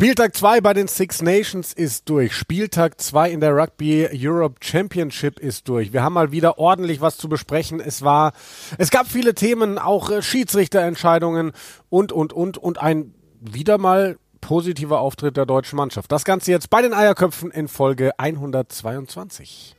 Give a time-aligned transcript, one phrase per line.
[0.00, 2.34] Spieltag 2 bei den Six Nations ist durch.
[2.34, 5.92] Spieltag 2 in der Rugby Europe Championship ist durch.
[5.92, 7.80] Wir haben mal wieder ordentlich was zu besprechen.
[7.80, 8.32] Es war,
[8.78, 11.52] es gab viele Themen, auch äh, Schiedsrichterentscheidungen
[11.90, 16.10] und, und, und, und ein wieder mal positiver Auftritt der deutschen Mannschaft.
[16.10, 19.76] Das Ganze jetzt bei den Eierköpfen in Folge 122.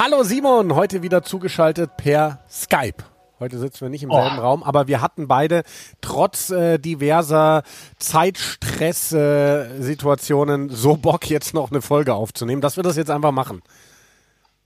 [0.00, 3.02] Hallo Simon, heute wieder zugeschaltet per Skype.
[3.40, 4.42] Heute sitzen wir nicht im selben oh.
[4.42, 5.64] Raum, aber wir hatten beide
[6.00, 7.64] trotz äh, diverser
[7.98, 13.60] Zeitstress-Situationen äh, so Bock, jetzt noch eine Folge aufzunehmen, dass wir das jetzt einfach machen.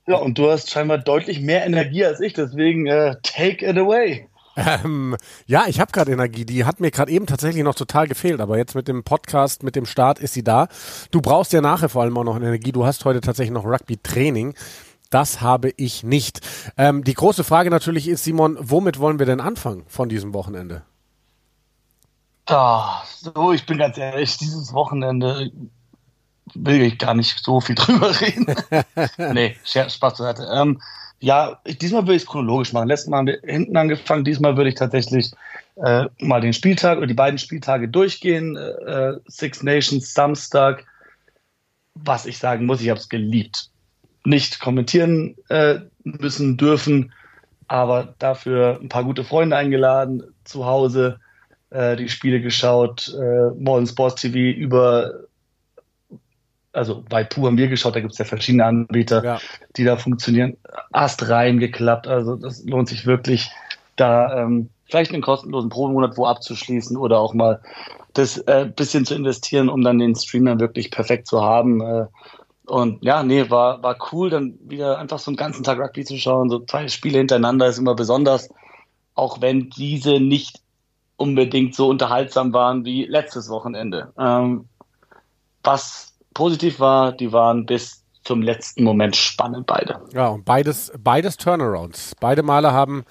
[0.07, 4.29] Ja, und du hast scheinbar deutlich mehr Energie als ich, deswegen äh, take it away.
[4.55, 6.45] Ähm, ja, ich habe gerade Energie.
[6.45, 9.77] Die hat mir gerade eben tatsächlich noch total gefehlt, aber jetzt mit dem Podcast, mit
[9.77, 10.69] dem Start ist sie da.
[11.11, 12.71] Du brauchst ja nachher vor allem auch noch Energie.
[12.71, 14.55] Du hast heute tatsächlich noch Rugby-Training.
[15.13, 16.41] Das habe ich nicht.
[16.79, 20.85] Ähm, die große Frage natürlich ist, Simon, womit wollen wir denn anfangen von diesem Wochenende?
[22.47, 25.53] Ah, so, ich bin ganz ehrlich, dieses Wochenende
[26.55, 28.47] will ich gar nicht so viel drüber reden.
[29.35, 30.49] nee, Spaß zur Seite.
[30.51, 30.81] Ähm,
[31.21, 32.89] ja, diesmal würde ich es chronologisch machen.
[32.89, 35.31] Letztes Mal haben wir hinten angefangen, diesmal würde ich tatsächlich
[35.77, 38.57] äh, mal den Spieltag oder die beiden Spieltage durchgehen.
[38.57, 40.87] Äh, Six Nations Samstag.
[41.95, 43.72] Was ich sagen muss, ich habe es geliebt
[44.25, 47.13] nicht kommentieren äh, müssen dürfen,
[47.69, 51.19] aber dafür ein paar gute Freunde eingeladen, zu Hause
[51.71, 55.13] äh, die Spiele geschaut, äh, Modern Sports TV über,
[56.73, 59.41] also bei Pu haben wir geschaut, da gibt es ja verschiedene Anbieter, ja.
[59.77, 60.57] die da funktionieren.
[60.93, 63.51] Ast rein geklappt, also das lohnt sich wirklich,
[63.97, 67.61] da ähm, vielleicht einen kostenlosen Probemonat wo abzuschließen oder auch mal
[68.13, 71.81] das äh, bisschen zu investieren, um dann den Streamer wirklich perfekt zu haben.
[71.81, 72.07] Äh,
[72.67, 76.17] und ja, nee, war, war cool, dann wieder einfach so einen ganzen Tag Rugby zu
[76.17, 76.49] schauen.
[76.49, 78.49] So zwei Spiele hintereinander ist immer besonders,
[79.15, 80.61] auch wenn diese nicht
[81.17, 84.13] unbedingt so unterhaltsam waren wie letztes Wochenende.
[84.19, 84.69] Ähm,
[85.63, 90.01] was positiv war, die waren bis zum letzten Moment spannend beide.
[90.13, 92.15] Ja, und beides, beides Turnarounds.
[92.21, 93.05] Beide Male haben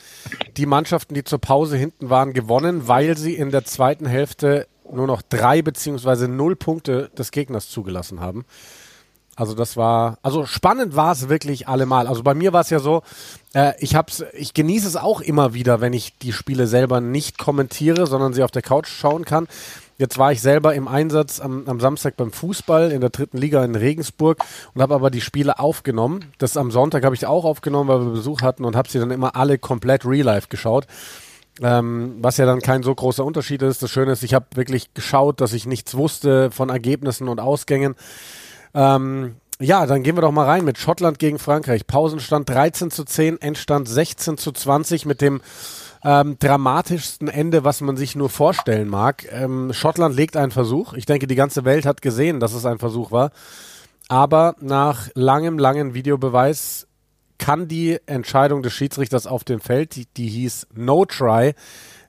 [0.56, 5.08] die Mannschaften, die zur Pause hinten waren, gewonnen, weil sie in der zweiten Hälfte nur
[5.08, 8.46] noch drei beziehungsweise null Punkte des Gegners zugelassen haben.
[9.36, 12.08] Also das war, also spannend war es wirklich allemal.
[12.08, 13.02] Also bei mir war es ja so,
[13.54, 17.38] äh, ich hab's, ich genieße es auch immer wieder, wenn ich die Spiele selber nicht
[17.38, 19.48] kommentiere, sondern sie auf der Couch schauen kann.
[19.98, 23.64] Jetzt war ich selber im Einsatz am, am Samstag beim Fußball in der dritten Liga
[23.64, 24.44] in Regensburg
[24.74, 26.26] und habe aber die Spiele aufgenommen.
[26.40, 29.12] Das am Sonntag habe ich auch aufgenommen, weil wir Besuch hatten und habe sie dann
[29.12, 30.88] immer alle komplett real life geschaut.
[31.62, 33.84] Ähm, was ja dann kein so großer Unterschied ist.
[33.84, 37.96] Das Schöne ist, ich habe wirklich geschaut, dass ich nichts wusste von Ergebnissen und Ausgängen.
[38.74, 41.86] Ähm, ja, dann gehen wir doch mal rein mit Schottland gegen Frankreich.
[41.86, 45.42] Pausenstand 13 zu 10, Endstand 16 zu 20 mit dem
[46.04, 49.28] ähm, dramatischsten Ende, was man sich nur vorstellen mag.
[49.32, 50.94] Ähm, Schottland legt einen Versuch.
[50.94, 53.32] Ich denke, die ganze Welt hat gesehen, dass es ein Versuch war.
[54.08, 56.88] Aber nach langem, langem Videobeweis
[57.38, 61.54] kann die Entscheidung des Schiedsrichters auf dem Feld, die, die hieß No Try,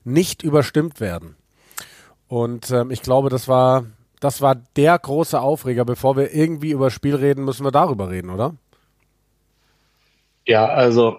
[0.04, 1.36] nicht überstimmt werden.
[2.28, 3.84] Und ähm, ich glaube, das war
[4.22, 5.84] das war der große Aufreger.
[5.84, 8.54] Bevor wir irgendwie über Spiel reden, müssen wir darüber reden, oder?
[10.46, 11.18] Ja, also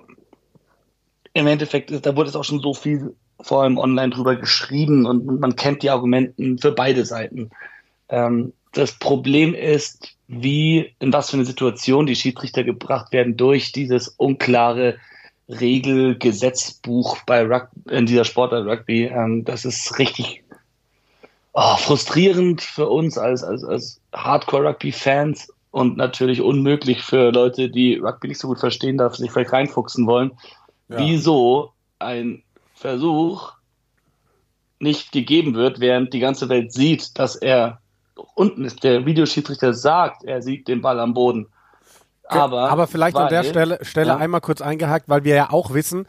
[1.34, 5.42] im Endeffekt, da wurde es auch schon so viel vor allem online drüber geschrieben und
[5.42, 7.50] man kennt die Argumenten für beide Seiten.
[8.08, 13.74] Ähm, das Problem ist, wie, in was für eine Situation die Schiedsrichter gebracht werden durch
[13.74, 14.98] dieses unklare
[15.50, 19.06] Regelgesetzbuch bei Rugby, in dieser Sportart Rugby.
[19.06, 20.43] Ähm, das ist richtig
[21.54, 28.28] oh, frustrierend für uns als, als, als Hardcore-Rugby-Fans und natürlich unmöglich für Leute, die Rugby
[28.28, 30.32] nicht so gut verstehen, da sich vielleicht reinfuchsen wollen.
[30.90, 31.00] Ja.
[31.00, 32.44] Wieso ein
[32.76, 33.54] Versuch
[34.80, 37.80] nicht gegeben wird, während die ganze Welt sieht, dass er
[38.36, 38.84] unten ist.
[38.84, 41.48] Der Videoschiedsrichter sagt, er sieht den Ball am Boden.
[42.26, 44.18] Aber, aber vielleicht weil, an der Stelle, Stelle ja.
[44.18, 46.06] einmal kurz eingehakt, weil wir ja auch wissen,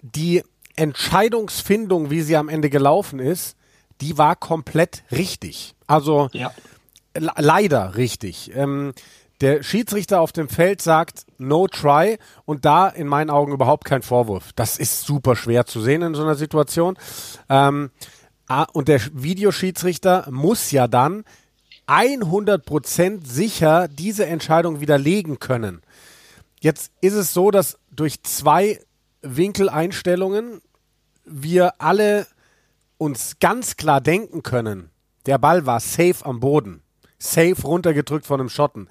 [0.00, 0.42] die
[0.76, 3.57] Entscheidungsfindung, wie sie am Ende gelaufen ist,
[4.00, 5.74] die war komplett richtig.
[5.86, 6.52] Also ja.
[7.14, 8.54] leider richtig.
[8.54, 8.92] Ähm,
[9.40, 14.02] der Schiedsrichter auf dem Feld sagt No try und da in meinen Augen überhaupt kein
[14.02, 14.52] Vorwurf.
[14.54, 16.98] Das ist super schwer zu sehen in so einer Situation.
[17.48, 17.90] Ähm,
[18.72, 21.24] und der Videoschiedsrichter muss ja dann
[21.86, 25.82] 100% sicher diese Entscheidung widerlegen können.
[26.60, 28.80] Jetzt ist es so, dass durch zwei
[29.22, 30.60] Winkeleinstellungen
[31.24, 32.26] wir alle
[32.98, 34.90] uns ganz klar denken können,
[35.26, 36.82] Der Ball war safe am Boden.
[37.18, 38.88] Safe runtergedrückt von einem Schotten.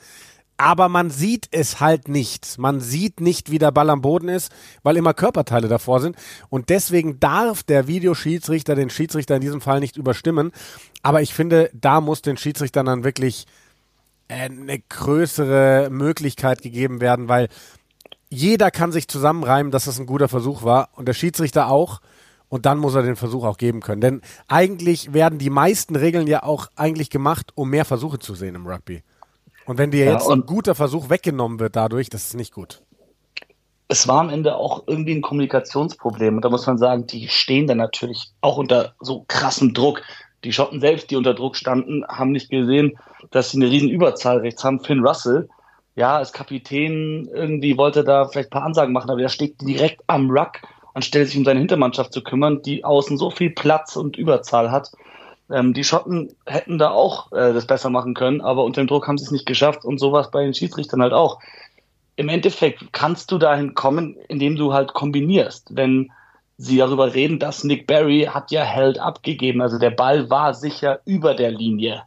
[0.58, 2.58] Aber man sieht es halt nicht.
[2.58, 4.52] Man sieht nicht, wie der Ball am Boden ist,
[4.84, 6.16] weil immer Körperteile davor sind.
[6.50, 10.52] Und deswegen darf der Videoschiedsrichter den Schiedsrichter in diesem Fall nicht überstimmen.
[11.04, 13.46] Aber ich finde, da muss den Schiedsrichtern dann wirklich
[14.28, 17.48] eine größere Möglichkeit gegeben werden, weil
[18.30, 22.02] jeder kann sich zusammenreimen, dass das ein guter Versuch war und der Schiedsrichter auch.
[22.50, 24.02] Und dann muss er den Versuch auch geben können.
[24.02, 28.56] Denn eigentlich werden die meisten Regeln ja auch eigentlich gemacht, um mehr Versuche zu sehen
[28.56, 29.04] im Rugby.
[29.66, 32.82] Und wenn dir ja, jetzt ein guter Versuch weggenommen wird dadurch, das ist nicht gut.
[33.90, 36.38] Es war am Ende auch irgendwie ein Kommunikationsproblem.
[36.38, 40.02] Und da muss man sagen, die stehen dann natürlich auch unter so krassem Druck.
[40.44, 42.98] Die Schotten selbst, die unter Druck standen, haben nicht gesehen,
[43.32, 44.80] dass sie eine riesen Überzahl rechts haben.
[44.80, 45.50] Finn Russell,
[45.96, 50.02] ja, als Kapitän irgendwie wollte da vielleicht ein paar Ansagen machen, aber der steht direkt
[50.08, 50.60] am Ruck,
[50.98, 54.92] anstelle sich um seine Hintermannschaft zu kümmern, die außen so viel Platz und Überzahl hat.
[55.50, 59.08] Ähm, die Schotten hätten da auch äh, das besser machen können, aber unter dem Druck
[59.08, 61.40] haben sie es nicht geschafft und sowas bei den Schiedsrichtern halt auch.
[62.16, 65.68] Im Endeffekt kannst du dahin kommen, indem du halt kombinierst.
[65.76, 66.12] Wenn
[66.58, 71.02] sie darüber reden, dass Nick Barry hat ja Held abgegeben, also der Ball war sicher
[71.06, 72.02] über der Linie.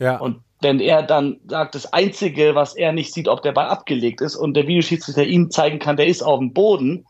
[0.00, 0.16] Ja.
[0.16, 4.20] Und wenn er dann sagt, das Einzige, was er nicht sieht, ob der Ball abgelegt
[4.20, 7.06] ist und der Videoschiedsrichter ihm zeigen kann, der ist auf dem Boden,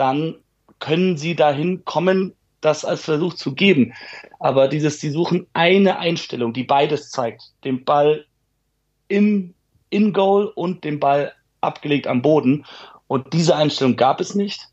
[0.00, 0.36] dann
[0.78, 3.92] können sie dahin kommen, das als Versuch zu geben.
[4.38, 7.52] Aber dieses, die suchen eine Einstellung, die beides zeigt.
[7.64, 8.26] Den Ball
[9.08, 9.54] im
[9.90, 12.64] in Goal und den Ball abgelegt am Boden.
[13.08, 14.68] Und diese Einstellung gab es nicht.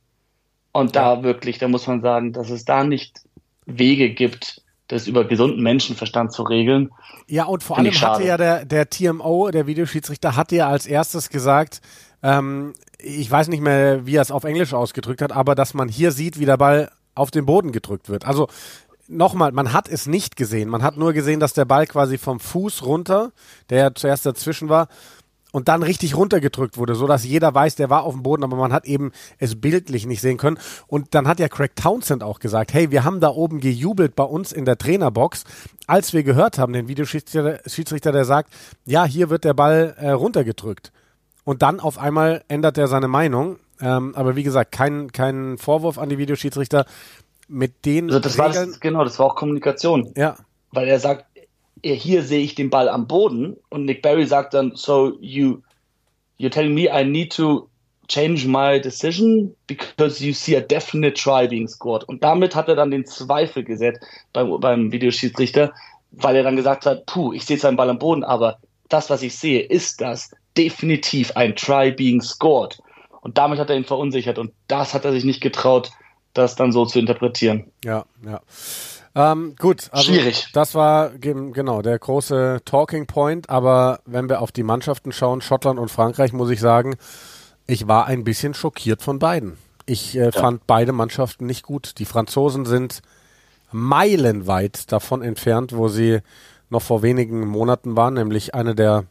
[0.71, 1.24] Und da ja.
[1.24, 3.21] wirklich, da muss man sagen, dass es da nicht
[3.65, 6.91] Wege gibt, das über gesunden Menschenverstand zu regeln.
[7.27, 11.29] Ja, und vor allem hatte ja der, der TMO, der Videoschiedsrichter, hatte ja als erstes
[11.29, 11.81] gesagt,
[12.21, 15.88] ähm, ich weiß nicht mehr, wie er es auf Englisch ausgedrückt hat, aber dass man
[15.88, 18.26] hier sieht, wie der Ball auf den Boden gedrückt wird.
[18.26, 18.48] Also
[19.08, 20.70] nochmal, man hat es nicht gesehen.
[20.70, 23.32] Man hat nur gesehen, dass der Ball quasi vom Fuß runter,
[23.70, 24.88] der ja zuerst dazwischen war,
[25.54, 28.58] und dann richtig runtergedrückt wurde, so dass jeder weiß, der war auf dem Boden, aber
[28.58, 30.60] man hat eben es bildlich nicht sehen können.
[30.88, 34.26] Und dann hat ja Craig Townsend auch gesagt, hey, wir haben da oben gejubelt bei
[34.26, 35.46] uns in der Trainerbox,
[35.88, 38.54] als wir gehört haben, den Videoschiedsrichter, der sagt,
[38.86, 40.92] ja, hier wird der Ball äh, runtergedrückt.
[41.48, 45.98] Und dann auf einmal ändert er seine Meinung ähm, aber wie gesagt, kein, kein Vorwurf
[45.98, 46.86] an die Videoschiedsrichter.
[47.48, 50.12] Mit den also das war das, genau, das war auch Kommunikation.
[50.18, 50.36] Ja.
[50.72, 51.26] Weil er sagt,
[51.82, 55.62] hier sehe ich den Ball am Boden und Nick Barry sagt dann, so you
[56.40, 57.70] you're telling me I need to
[58.10, 62.04] change my decision because you see a definite try being scored.
[62.06, 64.02] Und damit hat er dann den Zweifel gesetzt
[64.34, 65.72] beim, beim Videoschiedsrichter,
[66.12, 68.58] weil er dann gesagt hat, puh, ich sehe seinen Ball am Boden, aber
[68.90, 72.81] das, was ich sehe, ist das definitiv ein Try being scored.
[73.21, 75.92] Und damit hat er ihn verunsichert und das hat er sich nicht getraut,
[76.33, 77.71] das dann so zu interpretieren.
[77.83, 78.42] Ja, ja.
[79.15, 80.48] Ähm, gut, also schwierig.
[80.54, 83.50] Das war genau der große Talking Point.
[83.50, 86.95] Aber wenn wir auf die Mannschaften schauen, Schottland und Frankreich, muss ich sagen,
[87.65, 89.57] ich war ein bisschen schockiert von beiden.
[89.88, 90.31] Ich äh, ja.
[90.31, 91.98] fand beide Mannschaften nicht gut.
[91.98, 93.01] Die Franzosen sind
[93.71, 96.19] meilenweit davon entfernt, wo sie
[96.69, 99.06] noch vor wenigen Monaten waren, nämlich eine der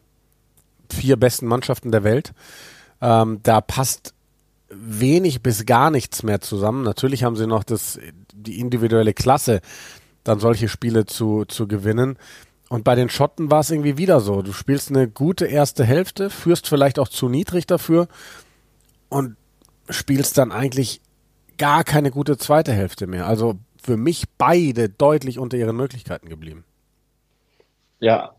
[0.92, 2.32] vier besten Mannschaften der Welt.
[3.00, 4.14] Ähm, da passt
[4.68, 6.82] wenig bis gar nichts mehr zusammen.
[6.82, 7.98] Natürlich haben sie noch das,
[8.32, 9.60] die individuelle Klasse,
[10.24, 12.18] dann solche Spiele zu, zu gewinnen.
[12.68, 14.42] Und bei den Schotten war es irgendwie wieder so.
[14.42, 18.08] Du spielst eine gute erste Hälfte, führst vielleicht auch zu niedrig dafür
[19.08, 19.36] und
[19.88, 21.00] spielst dann eigentlich
[21.58, 23.26] gar keine gute zweite Hälfte mehr.
[23.26, 26.64] Also für mich beide deutlich unter ihren Möglichkeiten geblieben.
[28.00, 28.35] Ja,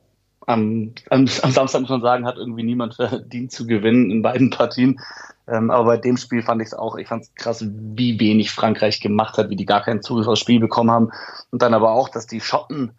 [0.48, 4.50] am, am, am, Samstag muss man sagen, hat irgendwie niemand verdient zu gewinnen in beiden
[4.50, 5.00] Partien.
[5.48, 8.52] Ähm, aber bei dem Spiel fand ich es auch, ich fand es krass, wie wenig
[8.52, 11.12] Frankreich gemacht hat, wie die gar keinen Zugriff aufs Spiel bekommen haben.
[11.52, 12.94] Und dann aber auch, dass die Schotten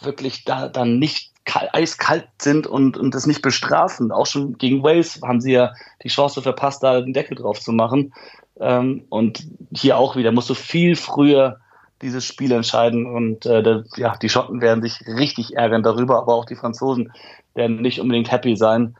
[0.00, 1.32] wirklich da dann nicht
[1.72, 4.12] eiskalt sind und, und das nicht bestrafen.
[4.12, 7.72] Auch schon gegen Wales haben sie ja die Chance verpasst, da den Deckel drauf zu
[7.72, 8.12] machen.
[8.60, 11.58] Ähm, und hier auch wieder, musst du viel früher
[12.02, 13.06] dieses Spiel entscheiden.
[13.06, 17.12] Und äh, ja, die Schotten werden sich richtig ärgern darüber, aber auch die Franzosen
[17.54, 18.96] werden nicht unbedingt happy sein.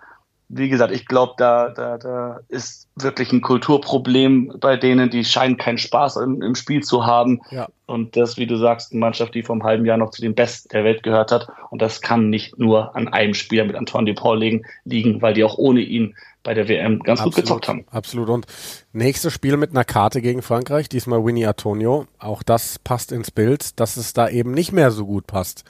[0.51, 5.59] Wie gesagt, ich glaube, da, da, da ist wirklich ein Kulturproblem bei denen, die scheinen
[5.59, 7.43] keinen Spaß im, im Spiel zu haben.
[7.51, 7.69] Ja.
[7.85, 10.35] Und das, wie du sagst, eine Mannschaft, die vor einem halben Jahr noch zu den
[10.35, 11.49] Besten der Welt gehört hat.
[11.69, 15.45] Und das kann nicht nur an einem Spieler mit Antoine Dupont liegen, liegen, weil die
[15.45, 16.15] auch ohne ihn
[16.49, 17.85] bei der WM ganz absolut, gut gezockt haben.
[17.91, 18.31] Absolut.
[18.31, 18.47] Und
[18.95, 22.07] nächstes Spiel mit einer Karte gegen Frankreich, diesmal Winnie Antonio.
[22.19, 25.65] Auch das passt ins Bild, dass es da eben nicht mehr so gut passt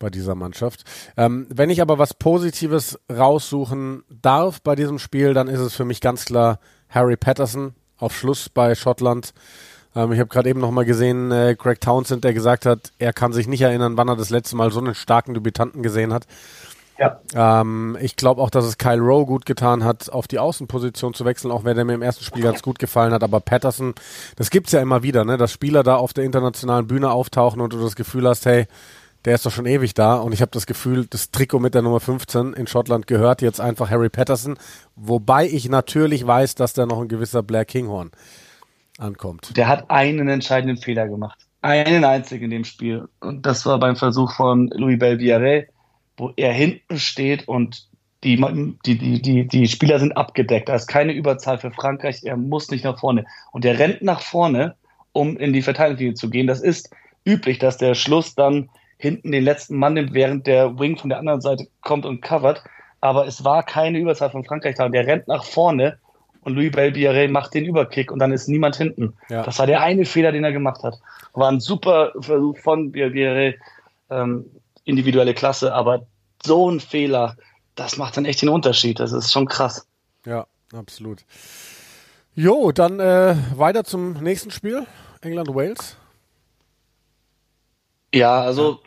[0.00, 0.82] bei dieser Mannschaft.
[1.16, 5.84] Ähm, wenn ich aber was Positives raussuchen darf bei diesem Spiel, dann ist es für
[5.84, 6.58] mich ganz klar
[6.88, 9.32] Harry Patterson auf Schluss bei Schottland.
[9.94, 13.12] Ähm, ich habe gerade eben noch mal gesehen, äh, Craig Townsend, der gesagt hat, er
[13.12, 16.26] kann sich nicht erinnern, wann er das letzte Mal so einen starken Debütanten gesehen hat.
[16.98, 17.20] Ja.
[17.34, 21.24] Ähm, ich glaube auch, dass es Kyle Rowe gut getan hat, auf die Außenposition zu
[21.24, 23.22] wechseln, auch wenn der mir im ersten Spiel ganz gut gefallen hat.
[23.22, 23.94] Aber Patterson,
[24.36, 27.72] das gibt's ja immer wieder, ne, dass Spieler da auf der internationalen Bühne auftauchen und
[27.72, 28.66] du das Gefühl hast, hey,
[29.24, 31.82] der ist doch schon ewig da und ich habe das Gefühl, das Trikot mit der
[31.82, 34.58] Nummer 15 in Schottland gehört jetzt einfach Harry Patterson,
[34.96, 38.10] wobei ich natürlich weiß, dass da noch ein gewisser Blair Kinghorn
[38.98, 39.56] ankommt.
[39.56, 41.38] Der hat einen entscheidenden Fehler gemacht.
[41.62, 43.08] Einen einzigen in dem Spiel.
[43.20, 45.68] Und das war beim Versuch von Louis Belviere,
[46.16, 47.88] wo er hinten steht und
[48.22, 48.36] die,
[48.86, 50.68] die, die, die, die Spieler sind abgedeckt.
[50.68, 52.22] Da ist keine Überzahl für Frankreich.
[52.24, 53.26] Er muss nicht nach vorne.
[53.52, 54.76] Und er rennt nach vorne,
[55.12, 56.46] um in die Verteidigungslinie zu gehen.
[56.46, 56.90] Das ist
[57.26, 61.18] üblich, dass der Schluss dann hinten den letzten Mann nimmt, während der Wing von der
[61.18, 62.64] anderen Seite kommt und covert.
[63.00, 64.86] Aber es war keine Überzahl von Frankreich da.
[64.86, 65.98] Und der rennt nach vorne
[66.40, 69.14] und Louis Belbiere macht den Überkick und dann ist niemand hinten.
[69.28, 69.42] Ja.
[69.42, 70.98] Das war der eine Fehler, den er gemacht hat.
[71.32, 73.54] War ein super Versuch von Belbiere,
[74.10, 74.46] ähm,
[74.84, 76.06] individuelle Klasse, aber
[76.42, 77.36] so ein Fehler,
[77.74, 79.00] das macht dann echt den Unterschied.
[79.00, 79.86] Das ist schon krass.
[80.26, 81.24] Ja, absolut.
[82.34, 84.86] Jo, dann äh, weiter zum nächsten Spiel.
[85.20, 85.96] England-Wales.
[88.12, 88.80] Ja, also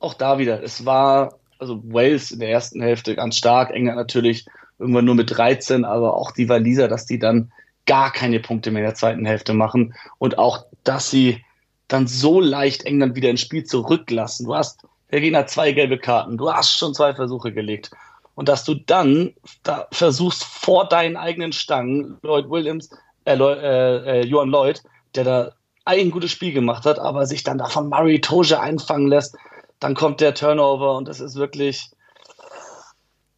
[0.00, 0.62] auch da wieder.
[0.62, 4.46] Es war, also Wales in der ersten Hälfte ganz stark, England natürlich
[4.78, 7.52] irgendwann nur mit 13, aber auch die Waliser, dass die dann
[7.86, 11.44] gar keine Punkte mehr in der zweiten Hälfte machen und auch, dass sie
[11.88, 14.46] dann so leicht England wieder ins Spiel zurücklassen.
[14.46, 17.90] Du hast, der Gegner hat zwei gelbe Karten, du hast schon zwei Versuche gelegt.
[18.34, 22.90] Und dass du dann da versuchst, vor deinen eigenen Stangen, Lloyd Williams,
[23.24, 24.82] äh, äh, äh, Johan Lloyd,
[25.14, 25.52] der da
[25.84, 29.36] ein gutes Spiel gemacht hat, aber sich dann da von Murray Toge einfangen lässt,
[29.78, 31.90] dann kommt der Turnover und das ist wirklich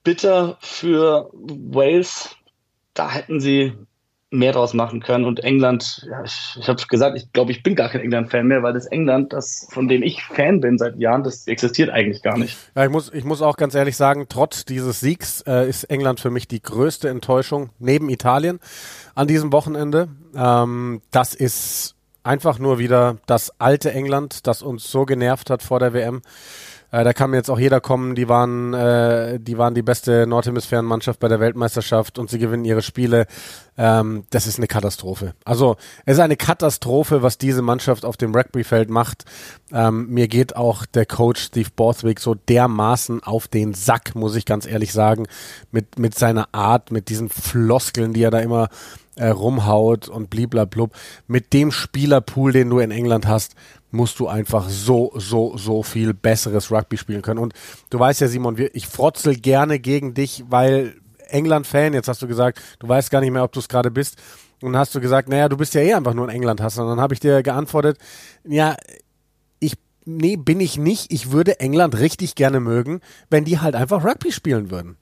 [0.04, 2.36] bitter für Wales.
[2.94, 3.72] Da hätten sie
[4.32, 7.74] mehr draus machen können und England, ja, ich, ich habe gesagt, ich glaube, ich bin
[7.74, 11.22] gar kein England-Fan mehr, weil das England, das von dem ich Fan bin seit Jahren,
[11.22, 12.56] das existiert eigentlich gar nicht.
[12.74, 16.18] Ja, ich muss, ich muss auch ganz ehrlich sagen, trotz dieses Siegs äh, ist England
[16.18, 18.58] für mich die größte Enttäuschung neben Italien
[19.14, 20.08] an diesem Wochenende.
[20.34, 25.78] Ähm, das ist einfach nur wieder das alte England, das uns so genervt hat vor
[25.78, 26.22] der WM.
[26.92, 30.26] Äh, da kann mir jetzt auch jeder kommen, die waren, äh, die waren die beste
[30.26, 33.26] Nordhemisphärenmannschaft bei der Weltmeisterschaft und sie gewinnen ihre Spiele.
[33.78, 35.32] Ähm, das ist eine Katastrophe.
[35.44, 39.24] Also es ist eine Katastrophe, was diese Mannschaft auf dem Rugbyfeld macht.
[39.72, 44.44] Ähm, mir geht auch der Coach Steve Borthwick so dermaßen auf den Sack, muss ich
[44.44, 45.26] ganz ehrlich sagen,
[45.70, 48.68] mit, mit seiner Art, mit diesen Floskeln, die er da immer
[49.16, 50.92] äh, rumhaut und bliblablub.
[51.26, 53.54] Mit dem Spielerpool, den du in England hast,
[53.92, 57.38] musst du einfach so, so, so viel besseres Rugby spielen können.
[57.38, 57.54] Und
[57.90, 60.96] du weißt ja, Simon, ich frotzel gerne gegen dich, weil
[61.28, 64.16] England-Fan, jetzt hast du gesagt, du weißt gar nicht mehr, ob du es gerade bist.
[64.62, 66.82] Und hast du gesagt, naja, du bist ja eh einfach nur ein England-Hasser.
[66.82, 67.98] Und dann habe ich dir geantwortet,
[68.44, 68.76] ja,
[69.58, 71.12] ich, nee, bin ich nicht.
[71.12, 74.96] Ich würde England richtig gerne mögen, wenn die halt einfach Rugby spielen würden.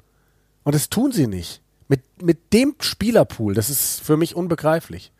[0.64, 1.62] Und das tun sie nicht.
[1.88, 5.12] Mit, mit dem Spielerpool, das ist für mich unbegreiflich.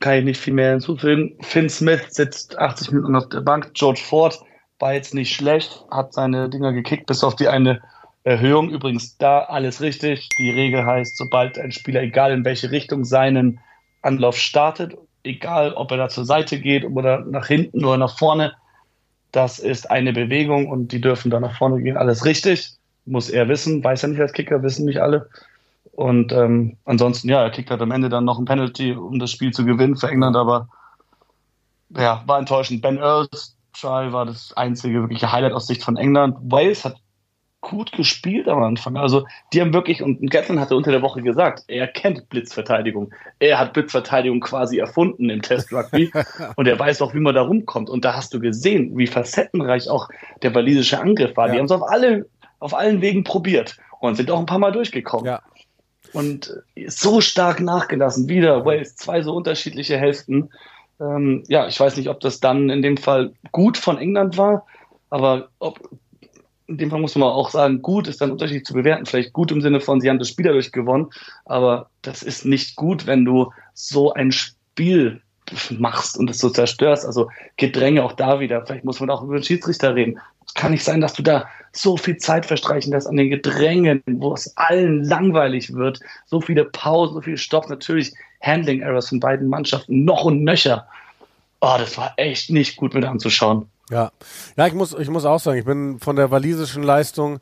[0.00, 1.36] Kann ich nicht viel mehr hinzufügen.
[1.40, 3.72] Finn Smith sitzt 80 Minuten auf der Bank.
[3.74, 4.40] George Ford
[4.78, 7.82] war jetzt nicht schlecht, hat seine Dinger gekickt, bis auf die eine
[8.24, 8.70] Erhöhung.
[8.70, 10.28] Übrigens da alles richtig.
[10.38, 13.60] Die Regel heißt, sobald ein Spieler, egal in welche Richtung, seinen
[14.02, 18.54] Anlauf startet, egal ob er da zur Seite geht oder nach hinten oder nach vorne,
[19.32, 21.96] das ist eine Bewegung und die dürfen da nach vorne gehen.
[21.96, 22.72] Alles richtig
[23.04, 25.28] muss er wissen, weiß er nicht als Kicker, wissen nicht alle.
[25.98, 29.32] Und ähm, ansonsten, ja, er kickt halt am Ende dann noch ein Penalty, um das
[29.32, 30.68] Spiel zu gewinnen für England, aber
[31.90, 32.82] ja, war enttäuschend.
[32.82, 36.36] Ben Earls Try war das einzige wirkliche Highlight aus Sicht von England.
[36.40, 36.98] Wales hat
[37.62, 38.96] gut gespielt am Anfang.
[38.96, 43.12] Also die haben wirklich, und Gatlin hatte unter der Woche gesagt, er kennt Blitzverteidigung.
[43.40, 46.12] Er hat Blitzverteidigung quasi erfunden im Test Rugby
[46.54, 47.90] und er weiß auch, wie man da rumkommt.
[47.90, 50.08] Und da hast du gesehen, wie facettenreich auch
[50.42, 51.48] der walisische Angriff war.
[51.48, 51.54] Ja.
[51.54, 52.26] Die haben es auf alle
[52.60, 55.26] auf allen Wegen probiert und sind auch ein paar Mal durchgekommen.
[55.26, 55.42] Ja.
[56.12, 60.50] Und so stark nachgelassen, wieder Wales, zwei so unterschiedliche Hälften.
[61.00, 64.66] Ähm, ja, ich weiß nicht, ob das dann in dem Fall gut von England war,
[65.10, 65.78] aber ob,
[66.66, 69.06] in dem Fall muss man auch sagen, gut ist dann unterschiedlich zu bewerten.
[69.06, 71.10] Vielleicht gut im Sinne von, sie haben das Spiel dadurch gewonnen,
[71.44, 75.22] aber das ist nicht gut, wenn du so ein Spiel
[75.78, 77.06] machst und es so zerstörst.
[77.06, 78.64] Also Gedränge auch da wieder.
[78.64, 80.18] Vielleicht muss man auch über den Schiedsrichter reden.
[80.46, 84.02] Es kann nicht sein, dass du da so viel Zeit verstreichen lässt an den Gedrängen,
[84.06, 86.00] wo es allen langweilig wird.
[86.26, 87.68] So viele Pausen, so viel Stopp.
[87.68, 90.86] Natürlich Handling Errors von beiden Mannschaften noch und nöcher.
[91.60, 93.68] Oh, das war echt nicht gut mit anzuschauen.
[93.90, 94.12] Ja,
[94.56, 97.40] ja, ich muss, ich muss auch sagen, ich bin von der walisischen Leistung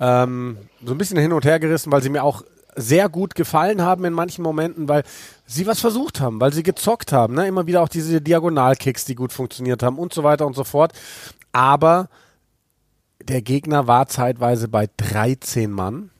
[0.00, 2.42] ähm, so ein bisschen hin und her gerissen, weil sie mir auch
[2.74, 5.02] sehr gut gefallen haben in manchen Momenten, weil
[5.46, 7.34] sie was versucht haben, weil sie gezockt haben.
[7.34, 7.46] Ne?
[7.46, 10.92] Immer wieder auch diese Diagonalkicks, die gut funktioniert haben und so weiter und so fort.
[11.52, 12.08] Aber
[13.22, 16.10] der Gegner war zeitweise bei 13 Mann.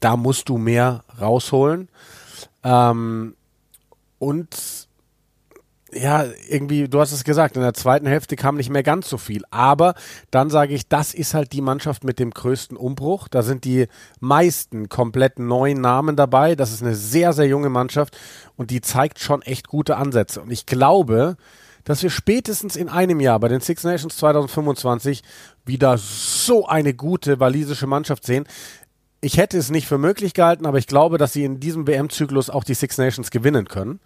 [0.00, 1.88] Da musst du mehr rausholen.
[2.64, 3.34] Ähm,
[4.18, 4.87] und
[5.92, 9.16] ja, irgendwie, du hast es gesagt, in der zweiten Hälfte kam nicht mehr ganz so
[9.16, 9.42] viel.
[9.50, 9.94] Aber
[10.30, 13.28] dann sage ich, das ist halt die Mannschaft mit dem größten Umbruch.
[13.28, 13.86] Da sind die
[14.20, 16.56] meisten komplett neuen Namen dabei.
[16.56, 18.18] Das ist eine sehr, sehr junge Mannschaft
[18.56, 20.42] und die zeigt schon echt gute Ansätze.
[20.42, 21.36] Und ich glaube,
[21.84, 25.22] dass wir spätestens in einem Jahr bei den Six Nations 2025
[25.64, 28.44] wieder so eine gute walisische Mannschaft sehen.
[29.22, 32.50] Ich hätte es nicht für möglich gehalten, aber ich glaube, dass sie in diesem WM-Zyklus
[32.50, 34.00] auch die Six Nations gewinnen können.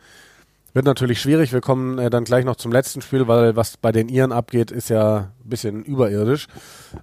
[0.75, 1.53] Wird natürlich schwierig.
[1.53, 4.71] Wir kommen äh, dann gleich noch zum letzten Spiel, weil was bei den Iren abgeht,
[4.71, 6.47] ist ja ein bisschen überirdisch.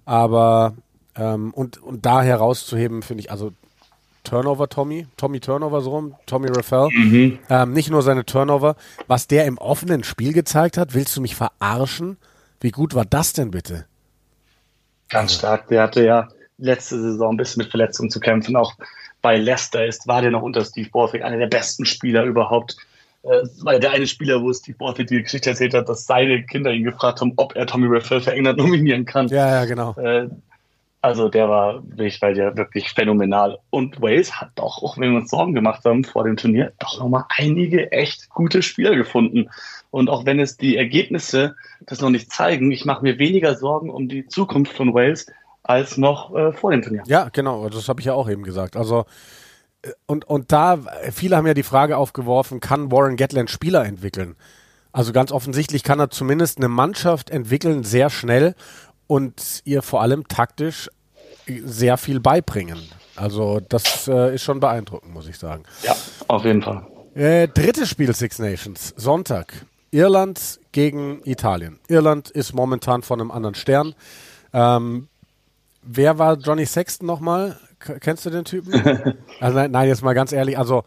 [0.06, 0.74] Aber
[1.16, 3.52] ähm, und, und da herauszuheben, finde ich, also
[4.24, 6.90] Turnover Tommy, Tommy Turnover so rum, Tommy Raffel.
[6.92, 7.40] Mhm.
[7.50, 8.76] Ähm, nicht nur seine Turnover,
[9.08, 12.18] was der im offenen Spiel gezeigt hat, willst du mich verarschen?
[12.60, 13.86] Wie gut war das denn bitte?
[15.10, 15.68] Ganz stark.
[15.70, 18.56] Der hatte ja letzte Saison ein bisschen mit Verletzungen zu kämpfen.
[18.56, 18.74] Auch
[19.22, 22.78] bei Leicester ist, war der noch unter Steve Borthwick einer der besten Spieler überhaupt
[23.24, 26.44] äh, war ja der eine Spieler, wo Steve Borthwick die Geschichte erzählt hat, dass seine
[26.44, 29.28] Kinder ihn gefragt haben, ob er Tommy Raphael für England nominieren kann.
[29.28, 29.94] Ja, ja, genau.
[29.96, 30.30] Äh,
[31.02, 33.60] also der war wirklich, weil der wirklich phänomenal.
[33.70, 37.00] Und Wales hat doch, auch wenn wir uns Sorgen gemacht haben vor dem Turnier, doch
[37.00, 39.50] nochmal einige echt gute Spieler gefunden.
[39.92, 43.90] Und auch wenn es die Ergebnisse das noch nicht zeigen, ich mache mir weniger Sorgen
[43.90, 45.28] um die Zukunft von Wales
[45.64, 47.04] als noch äh, vor dem Turnier.
[47.06, 48.76] Ja, genau, das habe ich ja auch eben gesagt.
[48.76, 49.06] Also
[50.06, 50.80] und, und da,
[51.12, 54.36] viele haben ja die Frage aufgeworfen, kann Warren Gatland Spieler entwickeln?
[54.92, 58.56] Also ganz offensichtlich kann er zumindest eine Mannschaft entwickeln, sehr schnell
[59.08, 60.90] und ihr vor allem taktisch
[61.64, 62.80] sehr viel beibringen.
[63.16, 65.64] Also das äh, ist schon beeindruckend, muss ich sagen.
[65.84, 65.96] Ja,
[66.28, 66.86] auf jeden Fall.
[67.16, 69.66] Äh, drittes Spiel Six Nations, Sonntag.
[69.92, 71.80] Irland gegen Italien.
[71.88, 73.96] Irland ist momentan von einem anderen Stern.
[74.54, 75.08] Ähm,
[75.82, 77.60] wer war Johnny Sexton nochmal?
[77.80, 78.74] Kennst du den Typen?
[79.39, 80.58] also nein, nein, jetzt mal ganz ehrlich.
[80.58, 80.84] Also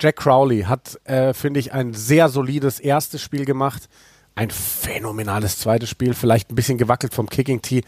[0.00, 3.88] Jack Crowley hat, äh, finde ich, ein sehr solides erstes Spiel gemacht.
[4.34, 7.82] Ein phänomenales zweites Spiel, vielleicht ein bisschen gewackelt vom Kicking Tee,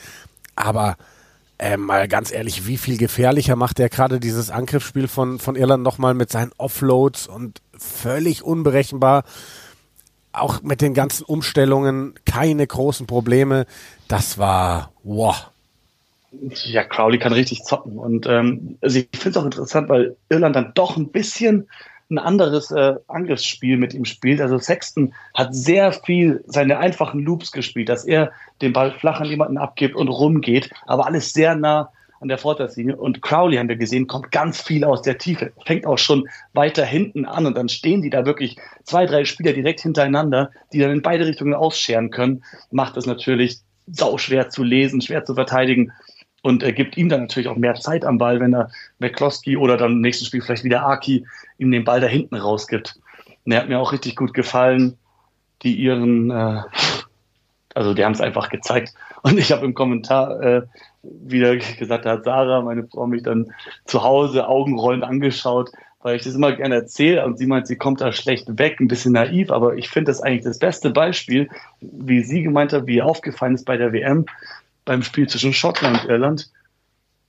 [0.57, 0.97] aber
[1.59, 5.83] äh, mal ganz ehrlich, wie viel gefährlicher macht er gerade dieses Angriffsspiel von, von Irland
[5.83, 9.25] nochmal mit seinen Offloads und völlig unberechenbar.
[10.33, 13.67] Auch mit den ganzen Umstellungen keine großen Probleme.
[14.07, 15.51] Das war, wow,
[16.31, 17.99] ja, Crowley kann richtig zocken.
[17.99, 21.69] Und ähm, also ich finde es auch interessant, weil Irland dann doch ein bisschen
[22.11, 24.41] ein anderes äh, Angriffsspiel mit ihm spielt.
[24.41, 29.29] Also Sexton hat sehr viel seine einfachen Loops gespielt, dass er den Ball flach an
[29.29, 32.97] jemanden abgibt und rumgeht, aber alles sehr nah an der Vorteilslinie.
[32.97, 36.85] Und Crowley haben wir gesehen, kommt ganz viel aus der Tiefe, fängt auch schon weiter
[36.85, 40.91] hinten an und dann stehen die da wirklich zwei, drei Spieler direkt hintereinander, die dann
[40.91, 42.43] in beide Richtungen ausscheren können.
[42.71, 45.93] Macht es natürlich sau schwer zu lesen, schwer zu verteidigen
[46.43, 48.71] und er gibt ihm dann natürlich auch mehr Zeit am Ball, wenn er
[49.01, 51.27] McCloskey oder dann im nächsten Spiel vielleicht wieder Aki
[51.59, 52.99] ihm den Ball da hinten rausgibt.
[53.45, 54.97] Und er hat mir auch richtig gut gefallen,
[55.63, 56.63] die ihren, äh,
[57.75, 58.95] also die haben es einfach gezeigt.
[59.23, 60.63] Und ich habe im Kommentar äh,
[61.03, 63.53] wieder gesagt, da hat Sarah, meine Frau, mich dann
[63.85, 65.71] zu Hause augenrollend angeschaut,
[66.03, 68.87] weil ich das immer gerne erzähle und sie meint, sie kommt da schlecht weg, ein
[68.87, 71.49] bisschen naiv, aber ich finde das eigentlich das beste Beispiel,
[71.81, 74.27] wie sie gemeint hat, wie ihr aufgefallen ist bei der WM,
[74.89, 76.51] beim Spiel zwischen Schottland und Irland,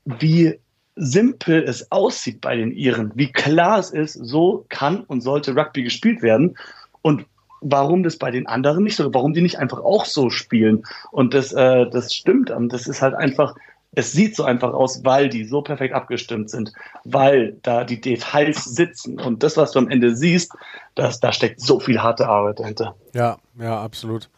[0.05, 0.59] wie
[0.95, 5.83] simpel es aussieht bei den Iren, wie klar es ist, so kann und sollte Rugby
[5.83, 6.57] gespielt werden
[7.01, 7.25] und
[7.61, 10.85] warum das bei den anderen nicht so, warum die nicht einfach auch so spielen.
[11.11, 13.55] Und das, äh, das stimmt, das ist halt einfach,
[13.91, 16.71] es sieht so einfach aus, weil die so perfekt abgestimmt sind,
[17.03, 20.53] weil da die Details sitzen und das, was du am Ende siehst,
[20.95, 22.95] das, da steckt so viel harte Arbeit dahinter.
[23.13, 24.29] Ja, ja, absolut.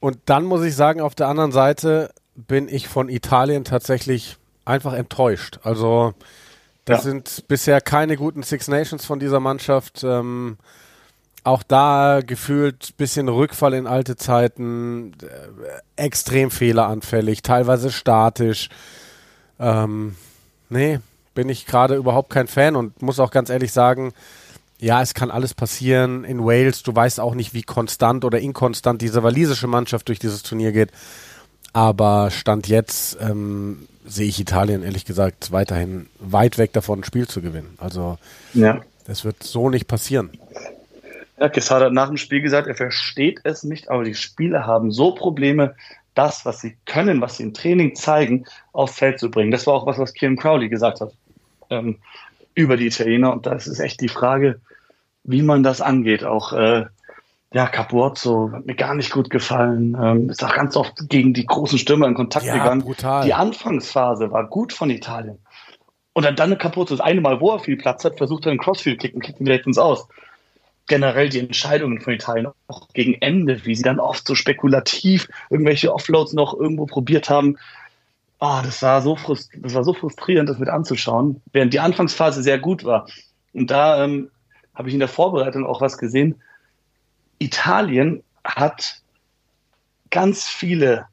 [0.00, 4.92] Und dann muss ich sagen, auf der anderen Seite, bin ich von Italien tatsächlich einfach
[4.92, 5.60] enttäuscht.
[5.62, 6.14] Also
[6.84, 7.10] das ja.
[7.10, 10.02] sind bisher keine guten Six Nations von dieser Mannschaft.
[10.04, 10.56] Ähm,
[11.44, 18.68] auch da gefühlt bisschen Rückfall in alte Zeiten, äh, extrem fehleranfällig, teilweise statisch.
[19.58, 20.16] Ähm,
[20.68, 21.00] nee,
[21.34, 24.12] bin ich gerade überhaupt kein Fan und muss auch ganz ehrlich sagen,
[24.78, 26.82] ja, es kann alles passieren in Wales.
[26.82, 30.90] Du weißt auch nicht, wie konstant oder inkonstant diese walisische Mannschaft durch dieses Turnier geht.
[31.72, 37.26] Aber Stand jetzt ähm, sehe ich Italien ehrlich gesagt weiterhin weit weg davon, ein Spiel
[37.26, 37.76] zu gewinnen.
[37.78, 38.18] Also
[38.52, 38.80] ja.
[39.06, 40.30] das wird so nicht passieren.
[41.38, 44.92] Ja, Quesada hat nach dem Spiel gesagt, er versteht es nicht, aber die Spieler haben
[44.92, 45.74] so Probleme,
[46.14, 49.50] das, was sie können, was sie im Training zeigen, aufs Feld zu bringen.
[49.50, 51.12] Das war auch was, was Kim Crowley gesagt hat.
[51.70, 51.98] Ähm,
[52.54, 53.32] über die Italiener.
[53.32, 54.60] Und das ist echt die Frage,
[55.24, 56.24] wie man das angeht.
[56.24, 56.86] Auch äh,
[57.52, 59.96] ja, Capuozzo hat mir gar nicht gut gefallen.
[60.00, 62.82] Ähm, ist auch ganz oft gegen die großen Stürmer in Kontakt ja, gegangen.
[62.82, 63.24] Brutal.
[63.24, 65.38] Die Anfangsphase war gut von Italien.
[66.14, 68.60] Und dann, dann Capuozzo das eine Mal, wo er viel Platz hat, versucht er einen
[68.60, 70.08] Crossfield-Kick und kickt ihn direkt ins Aus.
[70.86, 75.92] Generell die Entscheidungen von Italien, auch gegen Ende, wie sie dann oft so spekulativ irgendwelche
[75.92, 77.56] Offloads noch irgendwo probiert haben.
[78.40, 82.58] Oh, das, war so das war so frustrierend, das mit anzuschauen, während die Anfangsphase sehr
[82.58, 83.06] gut war.
[83.52, 84.30] Und da ähm,
[84.74, 86.42] habe ich in der Vorbereitung auch was gesehen
[87.42, 89.00] Italien hat
[90.10, 91.06] ganz viele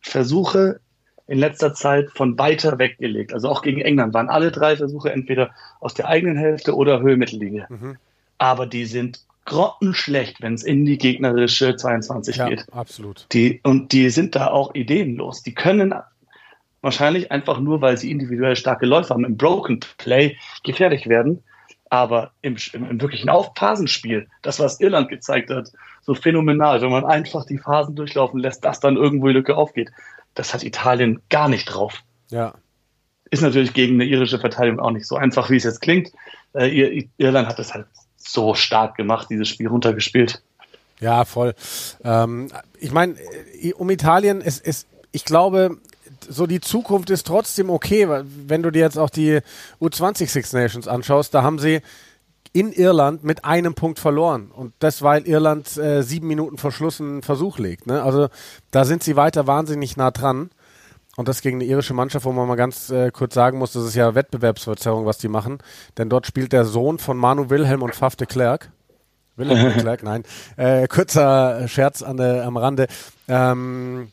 [0.00, 0.80] Versuche
[1.26, 3.32] in letzter Zeit von weiter weggelegt.
[3.32, 7.16] Also auch gegen England waren alle drei Versuche entweder aus der eigenen Hälfte oder Höhe
[7.16, 7.66] Mittellinie.
[7.70, 7.96] Mhm.
[8.38, 12.66] Aber die sind grottenschlecht, wenn es in die gegnerische 22 ja, geht.
[12.72, 13.26] Absolut.
[13.32, 15.42] Die, und die sind da auch ideenlos.
[15.42, 15.94] Die können
[16.82, 21.42] wahrscheinlich einfach nur, weil sie individuell starke Läufer haben, im Broken Play gefährlich werden.
[21.94, 25.70] Aber im, im, im wirklichen Aufphasenspiel, das, was Irland gezeigt hat,
[26.02, 29.92] so phänomenal, wenn man einfach die Phasen durchlaufen lässt, dass dann irgendwo die Lücke aufgeht,
[30.34, 32.02] das hat Italien gar nicht drauf.
[32.30, 32.54] Ja.
[33.30, 36.10] Ist natürlich gegen eine irische Verteidigung auch nicht so einfach, wie es jetzt klingt.
[36.52, 40.42] Äh, Irland hat das halt so stark gemacht, dieses Spiel runtergespielt.
[40.98, 41.54] Ja, voll.
[42.02, 42.48] Ähm,
[42.80, 43.14] ich meine,
[43.62, 45.78] äh, um Italien, es, es, ich glaube,
[46.24, 48.08] so die Zukunft ist trotzdem okay,
[48.46, 49.40] wenn du dir jetzt auch die
[49.80, 51.80] U20 Six Nations anschaust, da haben sie
[52.52, 54.50] in Irland mit einem Punkt verloren.
[54.52, 57.86] Und das, weil Irland äh, sieben Minuten vor Schluss einen Versuch legt.
[57.86, 58.02] Ne?
[58.02, 58.28] Also
[58.70, 60.50] da sind sie weiter wahnsinnig nah dran.
[61.16, 63.84] Und das gegen eine irische Mannschaft, wo man mal ganz äh, kurz sagen muss, das
[63.84, 65.58] ist ja Wettbewerbsverzerrung, was die machen.
[65.98, 68.70] Denn dort spielt der Sohn von Manu Wilhelm und Faf de Klerk.
[69.36, 70.22] Wilhelm de Klerk, nein.
[70.56, 72.86] Äh, kurzer Scherz an der, am Rande.
[73.26, 74.12] Ähm,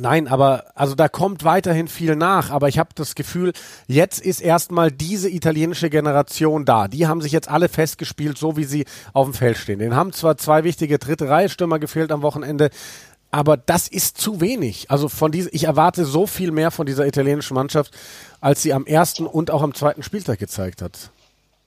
[0.00, 3.52] Nein, aber also da kommt weiterhin viel nach, aber ich habe das Gefühl,
[3.86, 6.88] jetzt ist erstmal diese italienische Generation da.
[6.88, 9.78] Die haben sich jetzt alle festgespielt, so wie sie auf dem Feld stehen.
[9.78, 12.70] Den haben zwar zwei wichtige dritte Reihe Stürmer gefehlt am Wochenende,
[13.30, 14.90] aber das ist zu wenig.
[14.90, 17.94] Also von diese, ich erwarte so viel mehr von dieser italienischen Mannschaft,
[18.40, 21.10] als sie am ersten und auch am zweiten Spieltag gezeigt hat.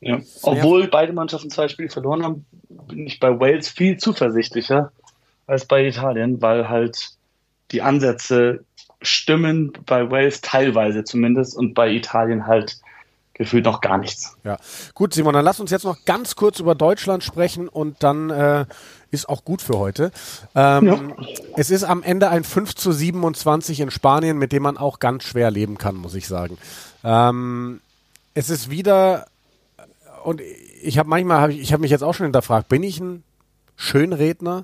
[0.02, 0.19] Ja.
[0.41, 2.46] Obwohl beide Mannschaften zwei Spiele verloren haben,
[2.88, 4.91] bin ich bei Wales viel zuversichtlicher
[5.46, 7.13] als bei Italien, weil halt
[7.74, 8.64] die Ansätze
[9.02, 12.80] stimmen bei Wales teilweise zumindest und bei Italien halt
[13.34, 14.38] gefühlt noch gar nichts.
[14.44, 14.58] Ja,
[14.94, 18.66] gut, Simon, dann lass uns jetzt noch ganz kurz über Deutschland sprechen und dann äh,
[19.10, 20.12] ist auch gut für heute.
[20.56, 21.00] Ähm, ja.
[21.58, 25.24] Es ist am Ende ein 5 zu 27 in Spanien, mit dem man auch ganz
[25.24, 26.58] schwer leben kann, muss ich sagen.
[27.04, 27.82] Ähm,
[28.36, 29.26] es ist wieder,
[30.24, 30.42] und
[30.82, 33.24] ich habe manchmal, hab ich, ich habe mich jetzt auch schon hinterfragt, bin ich ein
[33.76, 34.64] Schönredner?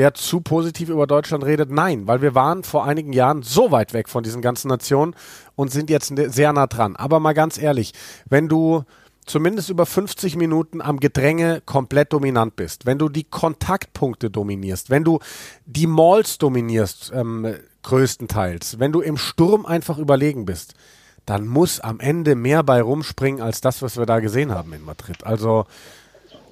[0.00, 1.70] Der zu positiv über Deutschland redet?
[1.70, 5.14] Nein, weil wir waren vor einigen Jahren so weit weg von diesen ganzen Nationen
[5.56, 6.96] und sind jetzt ne, sehr nah dran.
[6.96, 7.92] Aber mal ganz ehrlich,
[8.26, 8.84] wenn du
[9.26, 15.04] zumindest über 50 Minuten am Gedränge komplett dominant bist, wenn du die Kontaktpunkte dominierst, wenn
[15.04, 15.18] du
[15.66, 20.72] die Malls dominierst, ähm, größtenteils, wenn du im Sturm einfach überlegen bist,
[21.26, 24.82] dann muss am Ende mehr bei rumspringen als das, was wir da gesehen haben in
[24.82, 25.26] Madrid.
[25.26, 25.66] Also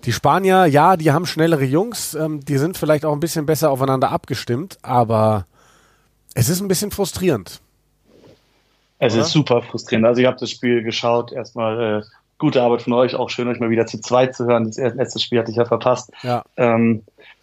[0.05, 3.71] die Spanier, ja, die haben schnellere Jungs, ähm, die sind vielleicht auch ein bisschen besser
[3.71, 5.47] aufeinander abgestimmt, aber
[6.35, 7.61] es ist ein bisschen frustrierend.
[8.99, 9.23] Es oder?
[9.23, 10.07] ist super frustrierend.
[10.07, 12.03] Also ich habe das Spiel geschaut, erstmal äh,
[12.39, 14.67] gute Arbeit von euch, auch schön euch mal wieder zu zweit zu hören.
[14.67, 16.11] Das letzte Spiel hatte ich ja verpasst.
[16.23, 16.45] Ja.
[16.57, 17.03] Ähm,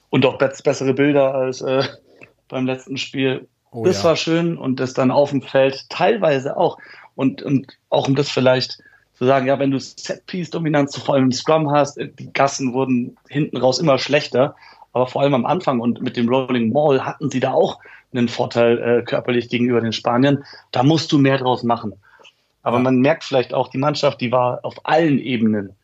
[0.10, 1.84] und auch bessere Bilder als äh,
[2.48, 3.48] beim letzten Spiel.
[3.72, 4.10] Oh, das ja.
[4.10, 6.78] war schön und das dann auf dem Feld teilweise auch.
[7.16, 8.80] Und, und auch um das vielleicht
[9.18, 13.58] zu sagen, ja, wenn du Set-Piece-Dominanz vor allem im Scrum hast, die Gassen wurden hinten
[13.58, 14.56] raus immer schlechter,
[14.94, 17.80] aber vor allem am Anfang und mit dem Rolling Mall hatten sie da auch
[18.14, 20.44] einen Vorteil äh, körperlich gegenüber den Spaniern.
[20.72, 21.94] Da musst du mehr draus machen.
[22.64, 25.76] Aber man merkt vielleicht auch, die Mannschaft, die war auf allen Ebenen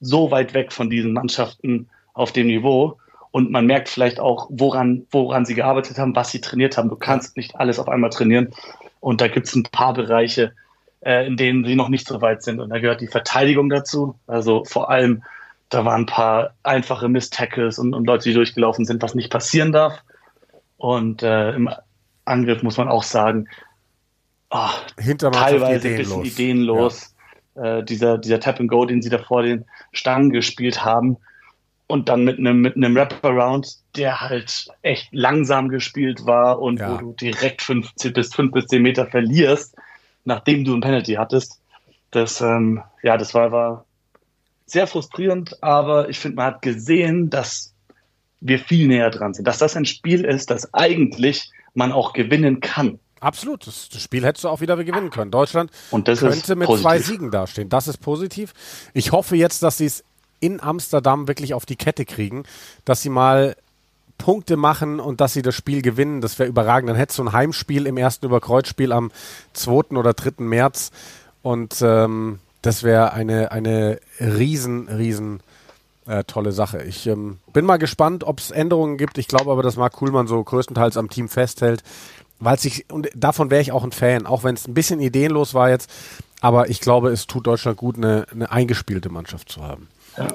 [0.00, 2.96] so weit weg von diesen Mannschaften auf dem Niveau.
[3.30, 6.88] Und man merkt vielleicht auch, woran, woran sie gearbeitet haben, was sie trainiert haben.
[6.88, 8.48] Du kannst nicht alles auf einmal trainieren.
[9.00, 10.52] Und da gibt es ein paar Bereiche,
[11.00, 12.60] äh, in denen sie noch nicht so weit sind.
[12.60, 14.18] Und da gehört die Verteidigung dazu.
[14.26, 15.22] Also vor allem,
[15.68, 19.72] da waren ein paar einfache Miss-Tackles und, und Leute, die durchgelaufen sind, was nicht passieren
[19.72, 20.02] darf.
[20.76, 21.70] Und äh, im
[22.24, 23.48] Angriff muss man auch sagen,
[24.50, 27.14] oh, teilweise ein bisschen ideenlos.
[27.54, 27.78] Ja.
[27.78, 31.16] Äh, dieser, dieser Tap and Go, den sie da vor den Stangen gespielt haben.
[31.86, 36.92] Und dann mit einem mit einem Wraparound, der halt echt langsam gespielt war und ja.
[36.92, 39.74] wo du direkt 15 bis 5 bis 10 Meter verlierst
[40.28, 41.60] nachdem du ein Penalty hattest.
[42.10, 43.84] Das, ähm, ja, das war, war
[44.66, 47.74] sehr frustrierend, aber ich finde, man hat gesehen, dass
[48.40, 52.60] wir viel näher dran sind, dass das ein Spiel ist, das eigentlich man auch gewinnen
[52.60, 53.00] kann.
[53.20, 53.66] Absolut.
[53.66, 55.32] Das, Spiel hättest du auch wieder gewinnen können.
[55.32, 56.82] Deutschland könnte mit positiv.
[56.82, 57.68] zwei Siegen dastehen.
[57.68, 58.52] Das ist positiv.
[58.94, 60.04] Ich hoffe jetzt, dass sie es
[60.38, 62.44] in Amsterdam wirklich auf die Kette kriegen,
[62.84, 63.56] dass sie mal
[64.18, 66.20] Punkte machen und dass sie das Spiel gewinnen.
[66.20, 66.90] Das wäre überragend.
[66.90, 69.10] Dann hättest du ein Heimspiel im ersten Überkreuzspiel am
[69.54, 69.96] 2.
[69.96, 70.44] oder 3.
[70.44, 70.90] März.
[71.42, 75.40] Und ähm, das wäre eine, eine riesen, riesen
[76.06, 76.82] äh, tolle Sache.
[76.82, 79.18] Ich ähm, bin mal gespannt, ob es Änderungen gibt.
[79.18, 81.82] Ich glaube aber, dass Marc Kuhlmann so größtenteils am Team festhält,
[82.40, 85.54] weil sich, und davon wäre ich auch ein Fan, auch wenn es ein bisschen ideenlos
[85.54, 85.90] war jetzt.
[86.40, 89.88] Aber ich glaube, es tut Deutschland gut, eine, eine eingespielte Mannschaft zu haben.
[90.16, 90.28] Ja.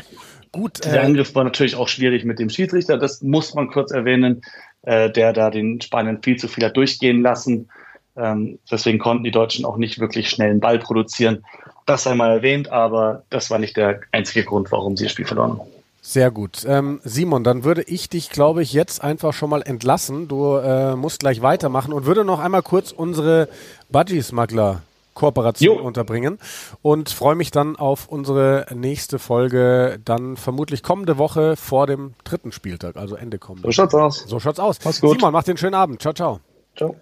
[0.54, 0.86] Gut.
[0.86, 4.44] Der äh, Angriff war natürlich auch schwierig mit dem Schiedsrichter, das muss man kurz erwähnen,
[4.84, 7.70] äh, der da den Spaniern viel zu viel hat durchgehen lassen.
[8.16, 11.44] Ähm, deswegen konnten die Deutschen auch nicht wirklich schnell einen Ball produzieren.
[11.88, 15.26] Das sei mal erwähnt, aber das war nicht der einzige Grund, warum sie das Spiel
[15.26, 15.70] verloren haben.
[16.06, 16.66] Sehr gut.
[16.68, 20.28] Ähm, Simon, dann würde ich dich, glaube ich, jetzt einfach schon mal entlassen.
[20.28, 23.48] Du äh, musst gleich weitermachen und würde noch einmal kurz unsere
[23.90, 24.82] Budgie-Smuggler
[25.14, 25.84] Kooperation jo.
[25.84, 26.40] unterbringen
[26.82, 32.52] und freue mich dann auf unsere nächste Folge, dann vermutlich kommende Woche vor dem dritten
[32.52, 33.68] Spieltag, also Ende kommende.
[33.68, 34.24] So schaut's aus.
[34.28, 34.80] So schaut's aus.
[34.84, 35.20] Mach's gut.
[35.20, 36.02] Simon, mach den schönen Abend.
[36.02, 36.40] Ciao, ciao.
[36.76, 36.96] Ciao.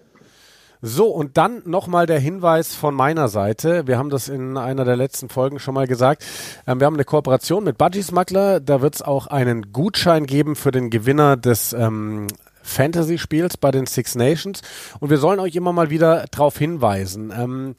[0.84, 3.86] So, und dann nochmal der Hinweis von meiner Seite.
[3.86, 6.24] Wir haben das in einer der letzten Folgen schon mal gesagt.
[6.66, 8.58] Ähm, wir haben eine Kooperation mit Budgie Smuggler.
[8.58, 12.26] Da wird es auch einen Gutschein geben für den Gewinner des ähm,
[12.62, 14.60] Fantasy-Spiels bei den Six Nations.
[15.00, 17.74] Und wir sollen euch immer mal wieder darauf hinweisen, ähm,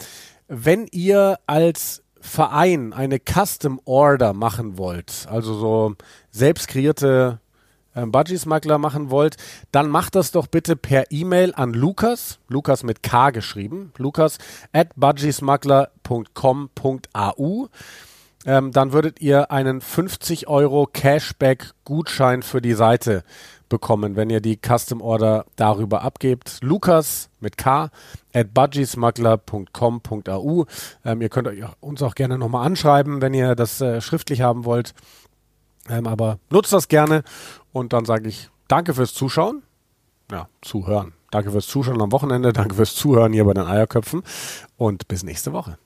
[0.47, 5.95] wenn ihr als Verein eine Custom Order machen wollt, also so
[6.31, 7.39] selbst kreierte
[7.95, 9.37] ähm, Budgie-Smuggler machen wollt,
[9.71, 14.37] dann macht das doch bitte per E-Mail an Lukas, Lukas mit K geschrieben, Lukas
[14.71, 17.69] at budgiesmuggler.com.au.
[18.45, 23.23] Ähm, dann würdet ihr einen 50 Euro Cashback-Gutschein für die Seite
[23.69, 26.59] bekommen, wenn ihr die Custom Order darüber abgebt.
[26.61, 27.89] Lukas mit K
[28.33, 30.65] at budgiesmuggler.com.au.
[31.05, 34.93] Ähm, ihr könnt uns auch gerne nochmal anschreiben, wenn ihr das äh, schriftlich haben wollt.
[35.89, 37.23] Ähm, aber nutzt das gerne
[37.71, 39.63] und dann sage ich danke fürs Zuschauen.
[40.31, 41.13] Ja, zuhören.
[41.31, 42.53] Danke fürs Zuschauen am Wochenende.
[42.53, 44.23] Danke fürs Zuhören hier bei den Eierköpfen
[44.77, 45.77] und bis nächste Woche.